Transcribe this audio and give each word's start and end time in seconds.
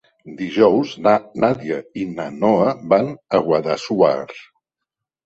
Dijous 0.37 0.93
na 1.07 1.11
Nàdia 1.43 1.77
i 2.03 2.05
na 2.13 2.25
Noa 2.37 2.71
van 2.95 3.13
a 3.39 3.43
Guadassuar. 3.49 4.23